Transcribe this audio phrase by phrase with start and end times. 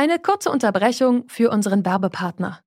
[0.00, 2.60] Eine kurze Unterbrechung für unseren Werbepartner.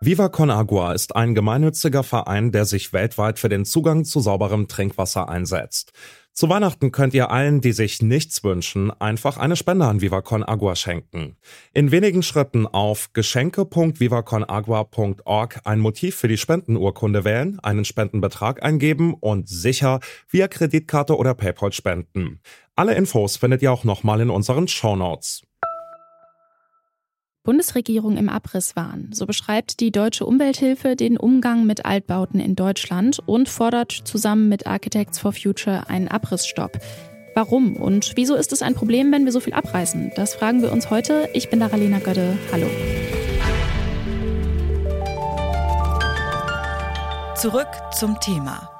[0.00, 4.66] Viva Con Agua ist ein gemeinnütziger Verein, der sich weltweit für den Zugang zu sauberem
[4.66, 5.92] Trinkwasser einsetzt.
[6.32, 10.42] Zu Weihnachten könnt ihr allen, die sich nichts wünschen, einfach eine Spende an Viva Con
[10.42, 11.36] Agua schenken.
[11.72, 19.48] In wenigen Schritten auf geschenke.vivaconagua.org ein Motiv für die Spendenurkunde wählen, einen Spendenbetrag eingeben und
[19.48, 22.40] sicher via Kreditkarte oder PayPal spenden.
[22.74, 25.45] Alle Infos findet ihr auch nochmal in unseren Show Notes.
[27.46, 29.08] Bundesregierung im Abrisswahn.
[29.12, 34.66] So beschreibt die Deutsche Umwelthilfe den Umgang mit Altbauten in Deutschland und fordert zusammen mit
[34.66, 36.78] Architects for Future einen Abrissstopp.
[37.34, 40.12] Warum und wieso ist es ein Problem, wenn wir so viel abreißen?
[40.16, 41.28] Das fragen wir uns heute.
[41.34, 42.36] Ich bin Daralena Gödde.
[42.52, 42.66] Hallo.
[47.36, 48.75] Zurück zum Thema.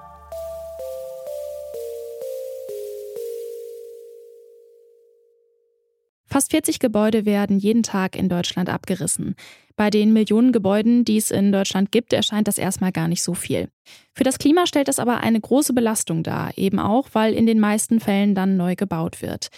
[6.36, 9.36] Fast 40 Gebäude werden jeden Tag in Deutschland abgerissen.
[9.74, 13.32] Bei den Millionen Gebäuden, die es in Deutschland gibt, erscheint das erstmal gar nicht so
[13.32, 13.70] viel.
[14.12, 17.59] Für das Klima stellt das aber eine große Belastung dar, eben auch, weil in den
[17.59, 19.48] meisten Fällen dann neu gebaut wird.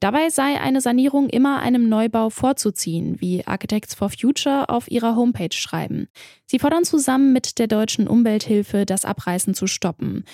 [0.00, 5.54] Dabei sei eine Sanierung immer einem Neubau vorzuziehen, wie Architects for Future auf ihrer Homepage
[5.54, 6.08] schreiben.
[6.46, 10.24] Sie fordern zusammen mit der deutschen Umwelthilfe, das Abreißen zu stoppen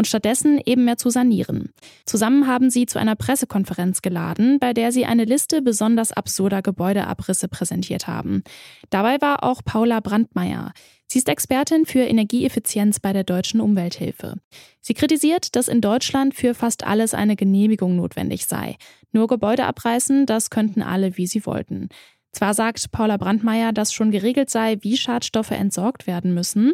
[0.00, 1.74] und stattdessen eben mehr zu sanieren.
[2.06, 7.48] Zusammen haben sie zu einer Pressekonferenz geladen, bei der sie eine Liste besonders absurder Gebäudeabrisse
[7.48, 8.42] präsentiert haben.
[8.88, 10.72] Dabei war auch Paula Brandmeier.
[11.06, 14.36] Sie ist Expertin für Energieeffizienz bei der Deutschen Umwelthilfe.
[14.80, 18.76] Sie kritisiert, dass in Deutschland für fast alles eine Genehmigung notwendig sei.
[19.12, 21.90] Nur Gebäude abreißen, das könnten alle, wie sie wollten.
[22.32, 26.72] Zwar sagt Paula Brandmeier, dass schon geregelt sei, wie Schadstoffe entsorgt werden müssen,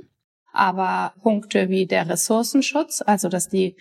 [0.57, 3.77] aber Punkte wie der Ressourcenschutz, also dass die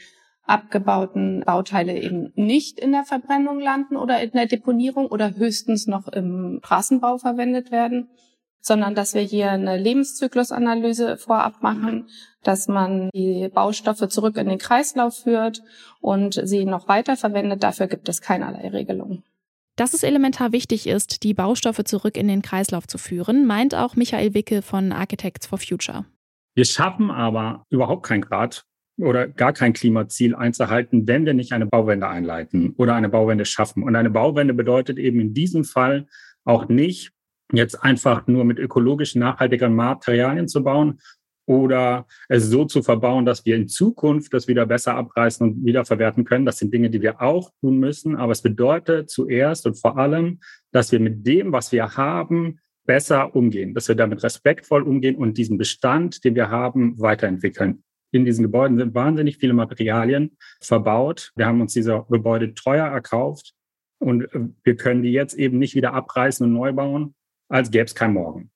[0.45, 6.07] abgebauten Bauteile eben nicht in der Verbrennung landen oder in der Deponierung oder höchstens noch
[6.07, 8.09] im Straßenbau verwendet werden,
[8.61, 12.07] sondern dass wir hier eine Lebenszyklusanalyse vorab machen,
[12.43, 15.61] dass man die Baustoffe zurück in den Kreislauf führt
[15.99, 17.63] und sie noch weiter verwendet.
[17.63, 19.23] Dafür gibt es keinerlei Regelungen.
[19.75, 23.95] Dass es elementar wichtig ist, die Baustoffe zurück in den Kreislauf zu führen, meint auch
[23.95, 26.05] Michael Wicke von Architects for Future.
[26.55, 28.63] Wir schaffen aber überhaupt kein Grad
[28.97, 33.83] oder gar kein Klimaziel einzuhalten, wenn wir nicht eine Bauwende einleiten oder eine Bauwende schaffen.
[33.83, 36.07] Und eine Bauwende bedeutet eben in diesem Fall
[36.45, 37.11] auch nicht,
[37.51, 40.99] jetzt einfach nur mit ökologisch nachhaltigeren Materialien zu bauen
[41.45, 46.25] oder es so zu verbauen, dass wir in Zukunft das wieder besser abreißen und wiederverwerten
[46.25, 46.45] können.
[46.45, 48.15] Das sind Dinge, die wir auch tun müssen.
[48.15, 50.39] Aber es bedeutet zuerst und vor allem,
[50.71, 55.37] dass wir mit dem, was wir haben, besser umgehen, dass wir damit respektvoll umgehen und
[55.37, 57.83] diesen Bestand, den wir haben, weiterentwickeln.
[58.11, 61.31] In diesen Gebäuden sind wahnsinnig viele Materialien verbaut.
[61.35, 63.53] Wir haben uns diese Gebäude teuer erkauft
[63.99, 67.15] und äh, wir können die jetzt eben nicht wieder abreißen und neu bauen,
[67.49, 68.51] als gäbe es kein Morgen.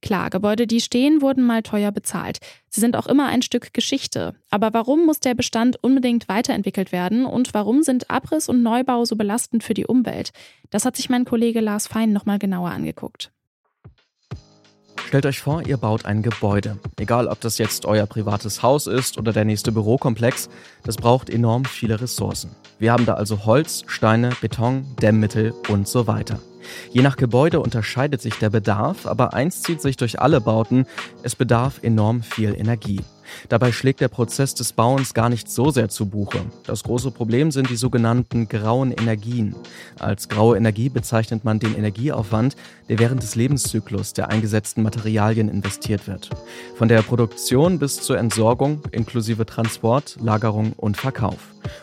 [0.00, 2.38] Klar, Gebäude, die stehen, wurden mal teuer bezahlt.
[2.68, 4.36] Sie sind auch immer ein Stück Geschichte.
[4.48, 9.16] Aber warum muss der Bestand unbedingt weiterentwickelt werden und warum sind Abriss und Neubau so
[9.16, 10.30] belastend für die Umwelt?
[10.70, 13.32] Das hat sich mein Kollege Lars Fein nochmal genauer angeguckt.
[15.08, 16.76] Stellt euch vor, ihr baut ein Gebäude.
[16.98, 20.50] Egal, ob das jetzt euer privates Haus ist oder der nächste Bürokomplex,
[20.84, 22.50] das braucht enorm viele Ressourcen.
[22.78, 26.40] Wir haben da also Holz, Steine, Beton, Dämmmittel und so weiter.
[26.90, 30.86] Je nach Gebäude unterscheidet sich der Bedarf, aber eins zieht sich durch alle Bauten,
[31.22, 33.00] es bedarf enorm viel Energie.
[33.48, 36.40] Dabei schlägt der Prozess des Bauens gar nicht so sehr zu Buche.
[36.64, 39.54] Das große Problem sind die sogenannten grauen Energien.
[39.98, 42.56] Als graue Energie bezeichnet man den Energieaufwand,
[42.88, 46.30] der während des Lebenszyklus der eingesetzten Materialien investiert wird.
[46.76, 51.38] Von der Produktion bis zur Entsorgung inklusive Transport, Lagerung und Verkauf.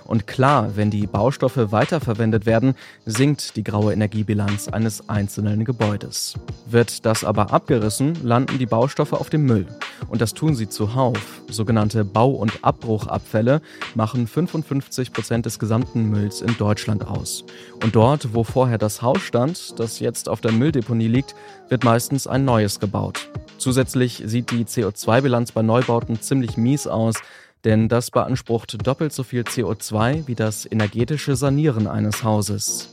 [0.06, 2.76] Und klar, wenn die Baustoffe weiterverwendet werden,
[3.06, 6.36] sinkt die graue Energiebilanz eines einzelnen Gebäudes.
[6.66, 9.68] Wird das aber abgerissen, landen die Baustoffe auf dem Müll.
[10.10, 11.42] Und das tun sie zuhauf.
[11.50, 13.62] Sogenannte Bau- und Abbruchabfälle
[13.96, 17.44] machen 55 Prozent des gesamten Mülls in Deutschland aus.
[17.84, 21.36] Und dort, wo vorher das Haus stand, das jetzt auf der Mülldeponie liegt,
[21.70, 23.30] wird meistens ein neues gebaut.
[23.58, 27.16] Zusätzlich sieht die CO2-Bilanz bei Neubauten ziemlich mies aus,
[27.66, 32.92] denn das beansprucht doppelt so viel CO2 wie das energetische Sanieren eines Hauses.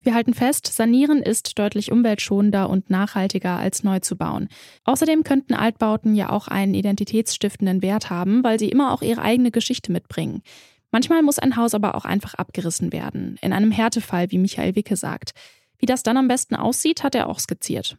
[0.00, 4.48] Wir halten fest, Sanieren ist deutlich umweltschonender und nachhaltiger als neu zu bauen.
[4.82, 9.52] Außerdem könnten Altbauten ja auch einen identitätsstiftenden Wert haben, weil sie immer auch ihre eigene
[9.52, 10.42] Geschichte mitbringen.
[10.90, 14.96] Manchmal muss ein Haus aber auch einfach abgerissen werden, in einem Härtefall, wie Michael Wicke
[14.96, 15.34] sagt.
[15.78, 17.96] Wie das dann am besten aussieht, hat er auch skizziert.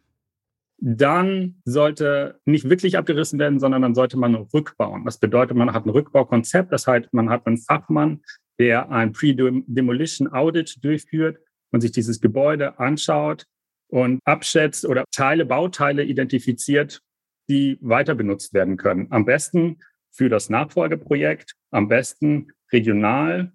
[0.86, 5.06] Dann sollte nicht wirklich abgerissen werden, sondern dann sollte man rückbauen.
[5.06, 8.20] Das bedeutet, man hat ein Rückbaukonzept, das heißt, man hat einen Fachmann,
[8.58, 11.38] der ein Pre-Demolition Audit durchführt
[11.72, 13.46] und sich dieses Gebäude anschaut
[13.88, 17.00] und abschätzt oder Teile, Bauteile identifiziert,
[17.48, 19.06] die weiter benutzt werden können.
[19.08, 19.78] Am besten
[20.10, 23.54] für das Nachfolgeprojekt, am besten regional,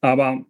[0.00, 0.44] aber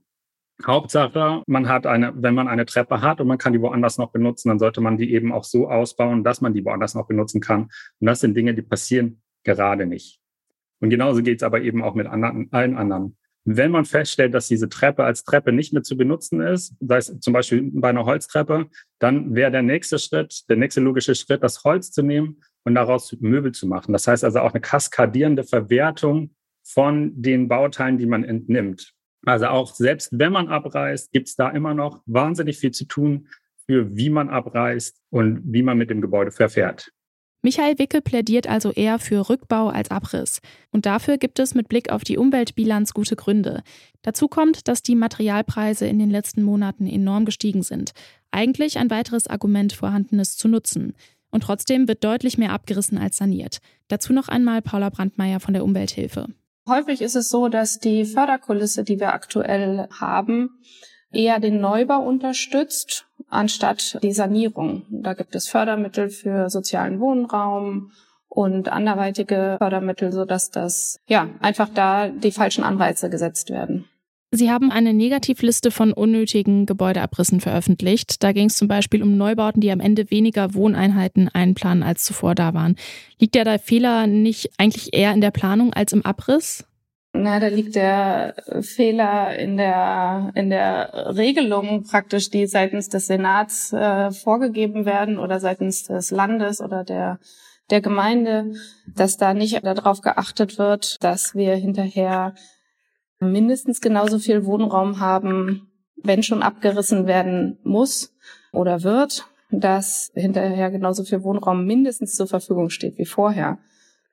[0.65, 4.11] Hauptsache, man hat eine, wenn man eine Treppe hat und man kann die woanders noch
[4.11, 7.41] benutzen, dann sollte man die eben auch so ausbauen, dass man die woanders noch benutzen
[7.41, 7.65] kann.
[8.01, 10.19] Und das sind Dinge, die passieren gerade nicht.
[10.81, 13.17] Und genauso geht es aber eben auch mit anderen, allen anderen.
[13.45, 17.21] Wenn man feststellt, dass diese Treppe als Treppe nicht mehr zu benutzen ist, sei es
[17.21, 18.67] zum Beispiel bei einer Holztreppe,
[18.99, 23.17] dann wäre der nächste Schritt, der nächste logische Schritt, das Holz zu nehmen und daraus
[23.21, 23.93] Möbel zu machen.
[23.93, 28.96] Das heißt also auch eine kaskadierende Verwertung von den Bauteilen, die man entnimmt.
[29.27, 33.29] Also auch selbst wenn man abreißt, gibt es da immer noch wahnsinnig viel zu tun
[33.67, 36.93] für wie man abreißt und wie man mit dem Gebäude verfährt.
[37.43, 40.41] Michael Wicke plädiert also eher für Rückbau als Abriss.
[40.71, 43.63] Und dafür gibt es mit Blick auf die Umweltbilanz gute Gründe.
[44.03, 47.93] Dazu kommt, dass die Materialpreise in den letzten Monaten enorm gestiegen sind.
[48.31, 50.95] Eigentlich ein weiteres Argument, Vorhandenes zu nutzen.
[51.31, 53.59] Und trotzdem wird deutlich mehr abgerissen als saniert.
[53.89, 56.29] Dazu noch einmal Paula Brandmeier von der Umwelthilfe.
[56.69, 60.51] Häufig ist es so, dass die Förderkulisse, die wir aktuell haben,
[61.13, 64.83] eher den Neubau unterstützt, anstatt die Sanierung.
[64.91, 67.93] Da gibt es Fördermittel für sozialen Wohnraum
[68.29, 73.86] und anderweitige Fördermittel, sodass das, ja, einfach da die falschen Anreize gesetzt werden.
[74.37, 78.23] Sie haben eine Negativliste von unnötigen Gebäudeabrissen veröffentlicht.
[78.23, 82.35] Da ging es zum Beispiel um Neubauten, die am Ende weniger Wohneinheiten einplanen, als zuvor
[82.35, 82.77] da waren.
[83.19, 86.65] Liegt ja der Fehler nicht eigentlich eher in der Planung als im Abriss?
[87.19, 93.73] Na, da liegt der Fehler in der in der Regelung praktisch, die seitens des Senats
[93.73, 97.19] äh, vorgegeben werden oder seitens des Landes oder der
[97.71, 98.53] der Gemeinde,
[98.95, 102.35] dass da nicht darauf geachtet wird, dass wir hinterher
[103.21, 108.15] mindestens genauso viel Wohnraum haben, wenn schon abgerissen werden muss
[108.53, 113.59] oder wird, dass hinterher genauso viel Wohnraum mindestens zur Verfügung steht wie vorher.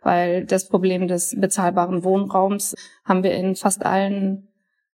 [0.01, 4.49] Weil das Problem des bezahlbaren Wohnraums haben wir in fast allen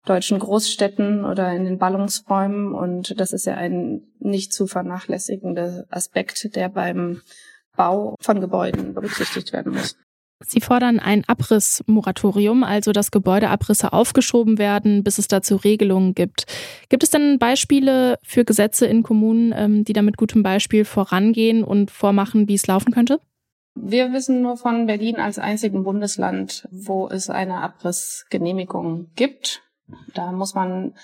[0.05, 6.55] deutschen Großstädten oder in den Ballungsräumen und das ist ja ein nicht zu vernachlässigender Aspekt,
[6.55, 7.23] der beim
[7.77, 9.97] Bau von Gebäuden berücksichtigt werden muss.
[10.45, 16.45] Sie fordern ein Abrissmoratorium, also dass Gebäudeabrisse aufgeschoben werden, bis es dazu Regelungen gibt.
[16.91, 21.65] Gibt es denn Beispiele für Gesetze in Kommunen, ähm, die da mit gutem Beispiel vorangehen
[21.65, 23.19] und vormachen, wie es laufen könnte?
[23.75, 29.63] Wir wissen nur von Berlin als einzigen Bundesland, wo es eine Abrissgenehmigung gibt.
[30.15, 30.95] Da muss man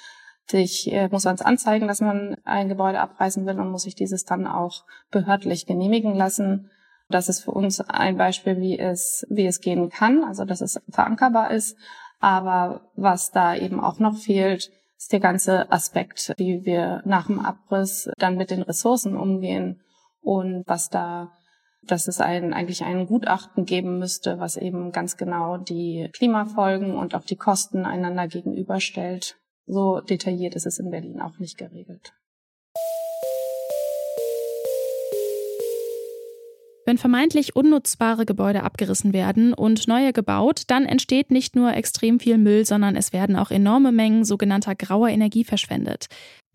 [0.46, 3.94] sich, äh, muss man es anzeigen, dass man ein Gebäude abreißen will und muss sich
[3.94, 6.70] dieses dann auch behördlich genehmigen lassen.
[7.12, 10.80] Das ist für uns ein Beispiel, wie es, wie es gehen kann, also dass es
[10.90, 11.76] verankerbar ist.
[12.20, 17.40] Aber was da eben auch noch fehlt, ist der ganze Aspekt, wie wir nach dem
[17.40, 19.80] Abriss dann mit den Ressourcen umgehen
[20.20, 21.32] und was da,
[21.82, 27.16] dass es ein, eigentlich ein Gutachten geben müsste, was eben ganz genau die Klimafolgen und
[27.16, 29.36] auch die Kosten einander gegenüberstellt.
[29.66, 32.12] So detailliert ist es in Berlin auch nicht geregelt.
[36.84, 42.38] Wenn vermeintlich unnutzbare Gebäude abgerissen werden und neue gebaut, dann entsteht nicht nur extrem viel
[42.38, 46.06] Müll, sondern es werden auch enorme Mengen sogenannter grauer Energie verschwendet.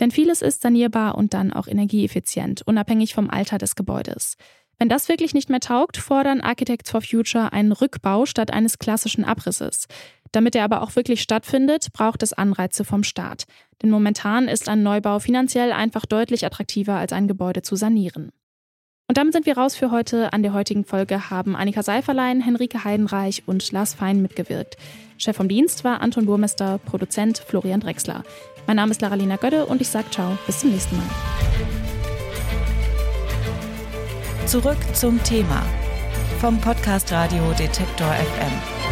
[0.02, 4.36] Denn vieles ist sanierbar und dann auch energieeffizient, unabhängig vom Alter des Gebäudes.
[4.80, 9.24] Wenn das wirklich nicht mehr taugt, fordern Architects for Future einen Rückbau statt eines klassischen
[9.24, 9.88] Abrisses.
[10.34, 13.46] Damit er aber auch wirklich stattfindet, braucht es Anreize vom Staat.
[13.82, 18.32] Denn momentan ist ein Neubau finanziell einfach deutlich attraktiver als ein Gebäude zu sanieren.
[19.08, 20.34] Und damit sind wir raus für heute.
[20.34, 24.76] An der heutigen Folge haben Annika Seiferlein, Henrike Heidenreich und Lars Fein mitgewirkt.
[25.18, 28.24] Chef vom Dienst war Anton Burmester, Produzent Florian Drexler.
[28.68, 31.06] Mein Name ist Laralina Gödde und ich sage ciao, bis zum nächsten Mal.
[34.46, 35.64] Zurück zum Thema
[36.40, 38.87] vom Podcast Radio Detektor FM.